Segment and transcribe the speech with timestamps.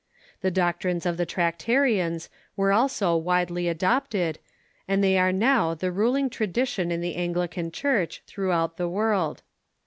[0.41, 4.39] The doctrines of the Tractarians Avere also widely adopted,
[4.87, 9.43] and they are now the ruling tradition in the Anglican Church throughout the world.